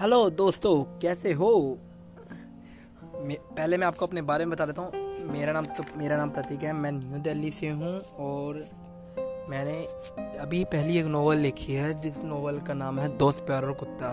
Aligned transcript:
Hello 0.00 0.18
दोस्तों, 0.30 0.98
कैसे 1.00 1.32
हो? 1.32 1.78
पहले 3.14 3.76
मैं 3.76 3.86
आपको 3.86 4.06
अपने 4.06 4.22
बारे 4.22 4.44
में 4.44 4.50
बता 4.50 4.64
देता 4.66 4.82
हूँ। 4.82 4.90
मेरा 5.28 5.52
नाम 5.52 5.66
तो 5.66 5.84
मेरा 5.96 6.16
नाम 6.16 6.30
प्रतीक 6.30 6.62
है। 6.62 6.72
मैं 6.72 6.90
न्यू 6.92 7.18
दिल्ली 7.18 7.50
से 7.50 7.68
हूँ 7.68 7.92
और 8.18 8.56
मैंने 9.50 9.76
अभी 10.38 10.62
पहली 10.64 10.98
एक 10.98 11.06
नोवेल 11.06 11.38
लिखी 11.38 11.74
है, 11.74 11.92
जिस 12.00 12.22
नोवेल 12.24 12.60
का 12.60 12.74
नाम 12.74 12.98
है 12.98 13.08
दोस्त 13.16 13.40
प्यार 13.40 13.64
और 13.64 13.72
कुत्ता। 13.72 14.08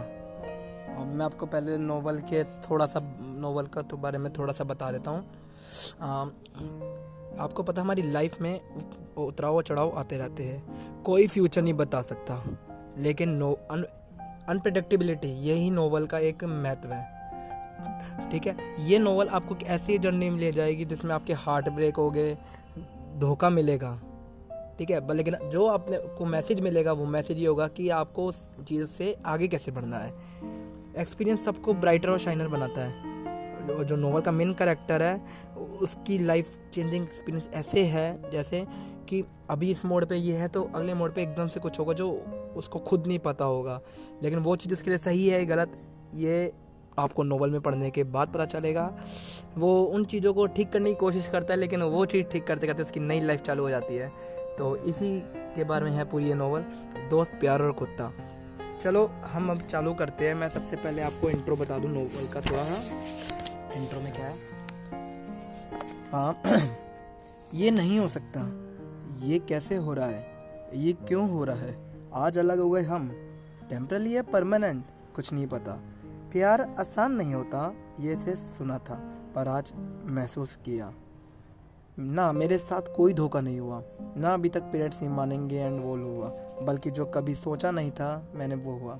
और 0.93 1.05
मैं 1.05 1.25
आपको 1.25 1.45
पहले 1.45 1.77
नोवेल 1.77 2.19
के 2.21 2.43
थोड़ा 2.43 2.85
सा 2.85 2.99
नोवेल 3.39 3.65
का 3.65 3.81
तो 3.81 3.97
बारे 3.97 4.17
में 4.17 4.31
थोड़ा 4.33 4.53
सा 4.53 4.63
बता 4.63 4.91
देता 4.91 5.11
हूँ। 5.11 5.23
आपको 7.39 7.63
पता 7.63 7.81
हमारी 7.81 8.01
लाइफ 8.11 8.39
में 8.41 8.59
उतराव 9.17 9.61
चढ़ाव 9.61 9.91
आते 9.97 10.17
रहते 10.17 10.43
हैं। 10.43 11.03
कोई 11.03 11.27
फ्यूचर 11.27 11.61
नहीं 11.61 11.73
बता 11.73 12.01
सकता। 12.01 12.41
लेकिन 12.97 13.29
नो, 13.29 13.51
अन 13.71 13.85
अनप्रडिक्टेबिलिटी 14.49 15.27
यही 15.27 15.69
नोवेल 15.71 16.05
का 16.05 16.19
एक 16.19 16.43
महत्व 16.43 16.89
है। 16.89 17.23
ठीक 18.31 18.47
है? 18.47 18.85
ये 18.85 18.99
नोवेल 18.99 19.27
आपको 19.27 19.55
ऐसी 19.65 19.97
जर्नी 19.97 20.29
में 20.29 20.39
ले 20.39 20.51
जाएगी 20.51 20.85
जिसमें 20.85 21.15
आपके 21.15 21.33
हार्ट 21.33 21.69
ब्रेक 21.69 21.95
हो 21.95 22.11
गए, 22.11 22.37
धोखा 23.17 23.49
मिलेगा। 23.49 24.01
ठीक 24.79 24.89
है? 24.89 25.13
लेकिन 25.13 25.35
जो 25.49 25.67
आपने, 25.67 25.97
को 25.97 26.25
मैसेज 26.25 26.59
मिलेगा, 26.59 26.93
वो 26.93 27.05
मैसेज 27.05 27.37
ये 27.37 27.47
होगा 27.47 27.67
कि 27.67 27.89
आपको 27.89 28.25
उस 28.25 28.55
चीज़ 28.67 28.85
से 28.85 29.17
आगे 29.25 29.47
कैसे 29.47 29.71
बढ़ना 29.71 29.97
है। 29.97 30.11
एक्सपीरियंस 30.97 31.45
सबको 31.45 31.73
ब्राइटर 31.73 32.09
और 32.09 32.19
शाइनर 32.19 32.47
बनाता 32.47 32.81
है। 32.81 33.13
जो 33.85 33.95
नोवेल 33.95 34.21
का 34.21 34.31
मेन 34.31 34.53
करेक्टर 34.53 35.01
है, 35.01 35.21
उसकी 35.57 36.19
लाइफ 36.19 36.57
चेंजिंग 36.73 37.03
एक्सपीरियंस 37.03 37.49
ऐसे 37.53 37.85
है, 37.85 38.31
जैसे 38.31 38.67
कि 39.13 39.23
अभी 39.49 39.71
इस 39.71 39.85
मोड 39.85 40.05
पे 40.05 40.15
ये 40.15 40.35
है 40.35 40.47
तो 40.47 40.71
अगले 40.75 40.93
मोड 40.93 41.13
पे 41.13 41.23
एकदम 41.23 41.47
से 41.47 41.59
कुछ 41.59 41.79
होगा 41.79 41.93
जो 41.93 42.11
उसको 42.55 42.79
खुद 42.79 43.07
नहीं 43.07 43.19
पता 43.19 43.45
होगा। 43.45 43.81
लेकिन 44.23 44.39
वो 44.39 44.55
चीज़ 44.55 44.73
उसके 44.73 44.89
लिए 44.89 44.97
सही 44.97 45.29
है 45.29 45.45
गलत, 45.45 45.71
ये 46.15 46.53
आपको 46.99 47.23
नोवेल 47.23 47.51
में 47.51 47.61
पढ़ने 47.61 47.91
के 47.91 48.03
बाद 48.03 48.27
पता 48.27 48.45
चलेगा। 48.45 48.97
वो 49.57 49.83
उन 49.83 50.05
चीज़ों 50.05 50.33
को 50.33 50.45
ठीक 50.45 50.71
करने 50.71 50.89
की 50.89 50.95
कोशिश 50.95 51.27
करता 51.27 51.53
है, 51.53 51.59
लेकिन 51.59 51.81
वो 51.81 52.05
चीज़ 52.05 52.25
ठीक 52.25 52.47
करते 52.47 52.67
करते 52.67 52.83
उसकी 52.83 52.99
नई 52.99 53.21
लाइफ 53.21 53.41
चालू 53.41 53.63
हो 53.63 53.69
जाती 53.69 53.95
है। 53.95 54.09
तो 54.57 54.75
इसी 54.75 55.23
के 55.35 55.63
बारे 55.63 55.85
में 55.85 55.91
है 55.91 56.05
पूरी 56.05 56.25
ये 56.25 56.33
नोवेल 56.33 56.63
दोस्त 57.09 57.33
प्यार 57.33 57.61
और 57.61 57.71
कुत्ता। 57.71 58.11
चलो, 58.81 59.11
हम 59.23 59.51
अब 59.51 59.61
चालू 59.61 59.93
करते 59.93 60.27
हैं। 60.27 60.35
मैं 60.35 60.49
सबसे 60.49 60.75
पहले 60.75 61.01
आपको 61.01 61.29
इंट्रो 61.29 61.55
बता 61.55 61.77
दूँ 61.77 61.89
नोवेल 61.89 62.27
का 62.27 62.41
थोड़ा 62.41 62.63
सा। 62.63 62.93
इंट्रो 63.73 63.99
में 64.01 64.13
क्या 64.13 64.25
है? 64.25 64.35
हाँ 66.11 66.41
ये 67.53 67.71
नहीं 67.71 67.99
हो 67.99 68.09
सकता। 68.09 68.62
ये 69.21 69.39
कैसे 69.39 69.75
हो 69.75 69.93
रहा 69.93 70.07
है? 70.07 70.25
ये 70.73 70.93
क्यों 70.93 71.29
हो 71.29 71.43
रहा 71.43 71.57
है? 71.57 71.93
आज 72.13 72.39
अलग 72.39 72.59
हो 72.59 72.69
गए 72.69 72.81
हम। 72.81 73.11
टेम्परली 73.69 74.13
है 74.13 74.21
परमानेंट 74.21 74.85
कुछ 75.15 75.33
नहीं 75.33 75.47
पता। 75.47 75.71
प्यार 76.05 76.61
आसान 76.79 77.11
नहीं 77.11 77.33
होता, 77.33 77.73
ये 77.99 78.15
से 78.15 78.35
सुना 78.35 78.77
था, 78.77 79.15
पर 79.35 79.47
आज 79.47 79.73
महसूस 80.05 80.55
किया। 80.55 80.93
ना, 81.99 82.31
मेरे 82.31 82.57
साथ 82.57 82.81
कोई 82.95 83.13
धोखा 83.13 83.41
नहीं 83.41 83.59
हुआ। 83.59 83.83
ना 84.01 84.33
अभी 84.33 84.49
तक 84.49 84.61
पेरेंट्स 84.61 85.01
नहीं 85.01 85.13
मानेंगे 85.13 85.57
एंड 85.57 85.81
वो 85.81 85.97
हुआ। 85.97 86.27
बल्कि 86.65 86.91
जो 86.91 87.05
कभी 87.05 87.35
सोचा 87.35 87.71
नहीं 87.71 87.91
था, 87.91 88.31
मैंने 88.35 88.55
वो 88.55 88.79
हुआ। 88.79 88.99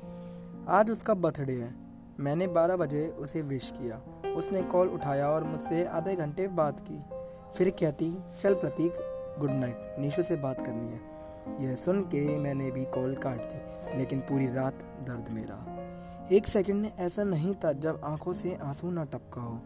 आज 0.67 0.91
उसका 0.91 1.13
बर्थडे 1.13 1.53
है। 1.53 1.75
मैंने 2.19 2.47
12 2.47 2.75
बजे 2.75 3.07
उसे 3.07 3.41
विश 3.41 3.73
किया। 3.81 4.01
उसने 4.33 4.61
कॉल 4.61 4.87
उठाया 4.87 5.29
और 5.29 5.43
मुझसे 5.43 5.85
आधे 5.85 6.15
घंटे 6.15 6.47
बात 6.47 6.85
की। 6.91 7.03
फिर 7.57 7.69
कहती, 7.69 8.17
चल 8.39 8.53
प्रतीक 8.53 8.93
गुड 9.39 9.51
नाइट। 9.51 9.95
निशु 9.99 10.23
से 10.23 10.35
बात 10.35 10.65
करनी 10.65 10.87
है। 10.87 11.13
यह 11.65 11.75
सुन 11.75 12.01
के 12.01 12.37
मैंने 12.37 12.71
भी 12.71 12.85
कॉल 12.85 13.15
काट 13.15 13.37
दी, 13.37 13.97
लेकिन 13.97 14.19
पूरी 14.19 14.53
रात 14.53 14.73
दर्द 14.81 15.29
में 15.29 15.45
रहा 15.45 15.79
एक 16.31 16.47
सेकंड 16.47 16.75
में 16.75 16.97
ऐसा 16.97 17.23
नहीं 17.23 17.55
था 17.55 17.73
जब 17.73 18.01
आँखों 18.03 18.33
से 18.33 18.57
आँसू 18.63 18.91
ना 18.91 19.03
टपका 19.03 19.41
हो। 19.41 19.59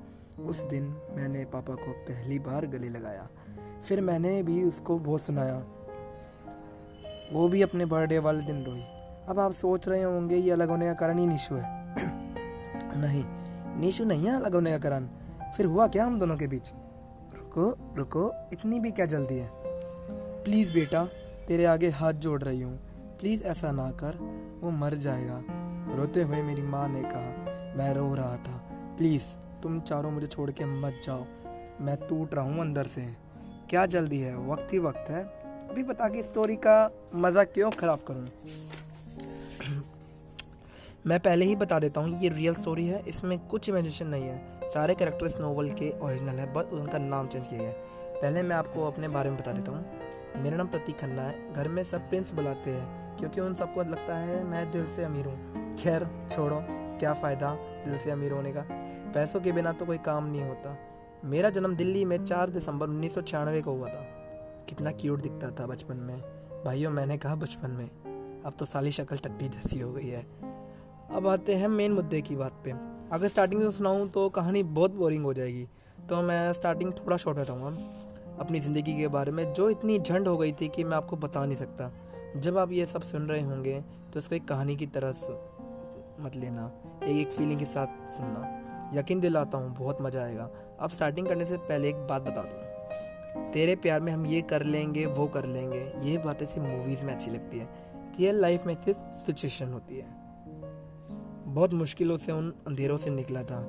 उस 0.46 0.64
दिन 0.64 0.84
मैंने 1.16 1.46
पापा 1.46 1.74
को 1.74 1.91
पहली 1.91 2.40
बार 2.40 2.66
गले 2.66 2.90
लगाया। 2.90 3.28
फिर 3.88 4.02
मैंने 4.02 4.44
भी 4.44 4.64
उसको 4.64 5.00
बहुत 5.00 5.22
सुनाया। 5.22 5.64
वो 7.34 7.47
भी 7.47 7.62
अपने 7.62 7.86
बर्थडे 7.86 8.20
वाले 8.20 8.41
दिन 8.41 8.64
रोई। 8.64 8.84
अब 9.28 9.40
आप 9.40 9.52
सोच 9.52 9.88
रहे 9.88 10.03
होंगे 10.03 10.36
ये 10.36 10.52
अलग 10.52 10.70
होने 10.70 10.88
का 10.88 10.94
कारण 10.94 11.18
ही 11.18 11.28
निशु 11.28 11.56
है। 11.56 11.64
नहीं, 12.97 13.24
निशु 13.80 14.03
नहीं 14.03 14.25
है 14.25 14.36
अलग 14.36 14.53
होने 14.53 14.72
का 14.72 14.78
कारण। 14.78 15.08
फिर 15.58 15.66
हुआ 15.66 15.88
क्या 15.88 16.06
हम 16.06 16.20
दोनों 16.20 16.38
के 16.38 16.47
बीच? 16.47 16.74
रुको 17.36 17.96
रुको, 17.96 18.50
इतनी 18.53 18.80
भी 18.80 18.91
क्या 18.91 19.06
जल्दी 19.06 19.36
है? 19.36 19.66
प्लीज़ 20.47 20.74
बेटा, 20.74 21.06
तेरे 21.47 21.66
आगे 21.66 21.90
हाथ 21.90 22.13
जोड़ 22.13 22.44
रही 22.44 22.62
हूँ। 22.62 22.80
प्लीज़ 23.19 23.44
ऐसा 23.44 23.72
ना 23.72 23.91
कर, 23.91 24.18
वो 24.62 24.72
मर 24.72 24.94
जाएगा। 24.94 25.44
रोते 25.96 26.22
हुए 26.22 26.41
मेरी 26.41 26.62
माँ 26.62 26.90
ने 26.90 27.02
कहा, 27.03 27.74
मैं 27.78 27.94
रो 27.94 28.16
रहा 28.16 28.38
था। 28.38 28.69
प्लीज़, 28.97 29.24
तुम 29.63 29.80
चारों 29.80 30.12
मुझे 30.12 30.28
छोड़ 30.28 30.52
के 30.52 30.66
मत 30.66 31.02
जाओ। 31.06 31.25
मैं 31.81 31.97
टूट 32.09 32.34
रहा 32.34 32.46
हूँ 32.46 32.62
अंदर 32.62 32.88
से। 32.88 33.16
क्या 33.69 33.85
जल्दी 33.85 34.19
है? 34.19 34.47
वक्त 34.47 34.74
ही 34.74 34.80
वक्त 34.80 35.09
है। 35.09 35.24
अभी 35.69 35.84
बता 35.84 36.09
के 36.09 36.24
स्टोरी 36.24 36.56
का 36.56 36.91
मज़ा 37.16 37.44
क्यों 37.44 37.72
ख़राब 37.72 38.00
करूँ? 38.08 38.28
मैं 41.08 41.19
पहले 41.19 41.46
ही 41.46 41.56
बता 41.56 41.79
देता 41.79 42.02
हूँ 42.02 42.22
ये 42.22 42.29
रियल 42.29 42.53
स्टोरी 42.53 42.88
है। 42.88 43.03
इसमें 43.08 43.47
कुछ 43.47 43.69
इमेजिनेशन 43.69 44.08
नहीं 44.08 44.24
है। 44.24 44.69
सारे 44.69 44.96
कैरेक्टर 44.96 45.25
इस 45.25 45.40
नोवेल 45.40 45.72
के 45.72 46.00
ओरिजिनल 46.00 46.35
है 46.35 46.53
बस 46.53 46.66
उनका 46.66 46.97
नाम 46.97 47.28
चेंज 47.28 47.47
किया 47.47 47.59
गया 47.59 47.69
है। 47.69 47.88
पहले 48.22 48.41
मैं 48.41 48.55
आपको 48.55 48.88
अपने 48.88 49.07
बारे 49.07 49.29
में 49.29 49.39
बता 49.39 49.51
देता 49.51 49.72
हूँ। 49.72 49.85
मेरा 50.44 50.57
नाम 50.57 50.67
प्रतीक 50.67 51.00
खन्ना 51.00 51.22
है। 51.22 51.53
घर 51.53 51.67
में 51.67 51.83
सब 51.83 52.09
प्रिंस 52.09 52.33
बुलाते 52.33 52.72
हैं, 52.72 53.17
क्योंकि 53.17 53.41
उन 53.41 53.53
सबको 53.53 53.81
लगता 53.81 54.17
है 54.17 54.44
मैं 54.44 54.72
दिल 54.72 54.88
से 54.88 55.03
अमीर 55.03 55.25
हूँ। 55.25 55.75
खैर, 55.75 56.07
छोड़ो, 56.29 56.59
क्या 57.00 57.13
फ़ायदा 57.13 57.55
दिल 57.55 57.97
से 57.97 58.11
अमीर 58.11 58.31
होने 58.31 58.51
का? 58.51 58.61
पैसों 59.13 59.41
के 59.41 59.51
बिना 59.51 59.72
तो 59.72 59.85
कोई 59.85 59.97
काम 59.97 60.25
नहीं 60.25 60.41
होता। 60.41 60.78
मेरा 61.25 61.50
जन्म 61.50 61.75
दिल्ली 61.75 62.05
में 62.05 62.25
चार 62.25 62.50
दिसंबर 62.50 62.88
उन्नीस 62.88 63.16
सौ 63.16 63.22
छियानवे 63.22 63.61
को 63.61 63.72
हुआ 63.72 63.89
था। 63.89 64.01
कितना 64.69 64.91
क्यूट 64.91 65.22
दिखता 65.22 65.51
था 65.51 65.67
बचपन 65.67 65.97
में। 65.97 66.22
भाइयों, 66.66 66.91
मैंने 66.91 67.17
कहा 67.17 67.35
बचपन 67.35 67.72
में। 67.72 67.89
अब 68.45 68.53
तो 68.59 68.66
साली 68.66 68.91
शक्ल 68.91 69.17
टट्टी 69.17 69.49
जैसी 69.49 69.79
हो 69.79 69.94
गई 69.94 70.07
है। 70.07 70.23
अब 71.11 71.28
आते 71.28 71.55
हैं 71.55 71.67
मेन 71.67 71.91
मुद्दे 71.91 72.22
की 72.22 72.35
बात 72.35 72.61
पे। 72.66 72.72
अगर 73.11 73.28
स्टार्टिंग 73.28 73.61
से 73.61 73.78
सुनाऊँ 73.78 74.09
तो 74.09 74.29
कहानी 74.29 74.63
बहुत 74.63 74.91
बोरिंग 74.91 75.23
हो 75.23 75.34
जाएगी। 75.34 75.67
तो 76.09 76.22
मैं 76.22 76.53
स्टार्टिंग 76.53 76.94
थोड़ा 76.94 77.17
शॉर्ट 77.17 77.38
रहता 77.38 77.53
बताऊँगा। 77.53 78.06
अपनी 78.40 78.59
ज़िंदगी 78.59 78.96
के 78.98 79.08
बारे 79.08 79.31
में, 79.31 79.53
जो 79.53 79.70
इतनी 79.70 79.98
झंड 80.00 80.28
हो 80.28 80.38
गई 80.38 80.52
थी 80.52 80.68
कि 80.68 80.84
मैं 80.84 80.98
आपको 80.98 81.16
बता 81.18 81.46
नहीं 81.46 81.58
सकता। 81.58 81.92
जब 82.38 82.58
आप 82.58 82.72
ये 82.72 82.86
सब 82.86 83.02
सुन 83.03 83.28
रहे 83.28 83.42
होंगे 83.42 83.80
तो 84.14 84.20
इसको 84.20 84.36
एक 84.36 84.48
कहानी 84.48 84.75
की 84.75 84.86
तरह 84.88 85.09
मत 86.20 86.36
लेना, 86.36 86.72
एक 87.03 87.16
एक 87.18 87.31
फीलिंग 87.31 87.59
के 87.59 87.66
साथ 87.66 88.08
सुनना। 88.09 88.92
यकीन 88.94 89.20
दिलाता 89.20 89.58
हूँ, 89.58 89.74
बहुत 89.76 90.02
मज़ा 90.02 90.24
आएगा। 90.24 90.50
अब 90.80 90.90
स्टार्टिंग 90.90 91.28
करने 91.28 91.46
से 91.46 91.58
पहले 91.59 91.90
एक 91.90 91.96
बात 92.08 92.22
बता 92.22 92.42
दूँ। 92.42 93.52
तेरे 93.53 93.76
प्यार 93.76 94.02
में 94.02 94.12
हम 94.14 94.26
ये 94.26 94.42
कर 94.44 94.64
लेंगे, 94.66 95.06
वो 95.06 95.28
कर 95.28 95.46
लेंगे। 95.46 95.80
ये 96.03 96.18
बातें 96.18 96.46
सिर्फ़ 96.46 96.68
मूवीज़ 96.68 97.03
में 97.06 97.14
अच्छी 97.14 97.31
लगती 97.31 97.59
है 97.59 97.70
रियल 98.20 98.40
लाइफ 98.42 98.66
में 98.66 98.74
सिर्फ़ 98.76 99.00
सिचुएशन 99.16 99.72
होती 99.74 99.97
है। 99.97 100.06
बहुत 101.47 101.74
मुश्किलों 101.74 102.18
से 102.18 102.31
उन 102.31 102.53
अंधेरों 102.68 102.97
से 102.97 103.09
निकला 103.09 103.44
था, 103.44 103.59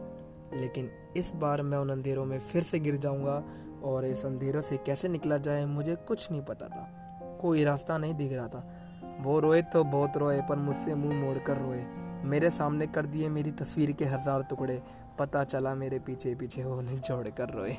लेकिन 0.54 0.90
इस 1.16 1.30
बार 1.34 1.62
मैं 1.62 1.78
उन 1.78 1.90
अंधेरों 1.90 2.24
में 2.24 2.38
फिर 2.40 2.62
से 2.62 2.78
गिर 2.78 2.96
जाऊँगा 2.96 3.42
और 3.84 4.04
इस 4.04 4.26
अंधेरों 4.26 4.60
से 4.60 4.76
कैसे 4.76 5.08
निकला 5.08 5.36
जाए, 5.36 5.66
मुझे 5.66 5.94
कुछ 5.94 6.30
नहीं 6.30 6.42
पता 6.42 6.66
था। 6.66 6.88
कोई 7.40 7.64
रास्ता 7.64 7.98
नहीं 7.98 8.14
दिख 8.14 8.32
रहा 8.32 8.48
था। 8.48 8.68
वो 9.20 9.40
रोए 9.40 9.62
तो 9.62 9.84
बहुत 9.84 10.16
रोए, 10.16 10.40
पर 10.40 10.56
मुझसे 10.56 10.94
मुँह 10.94 11.14
मोड़ 11.14 11.38
कर 11.38 11.56
रोए। 11.56 11.84
मेरे 12.24 12.50
सामने 12.50 12.86
कर 12.86 13.06
दिए 13.06 13.28
मेरी 13.28 13.50
तस्वीर 13.50 13.92
के 13.92 14.04
हज़ार 14.04 14.42
टुकड़े। 14.42 14.82
पता 15.18 15.44
चला 15.44 15.74
मेरे 15.74 15.98
पीछे 15.98 16.34
पीछे 16.34 16.64
वो 16.64 16.82
जोड़ 16.82 17.28
कर 17.28 17.48
रोए। 17.48 17.76